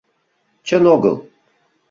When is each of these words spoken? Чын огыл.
Чын 0.67 0.83
огыл. 0.93 1.15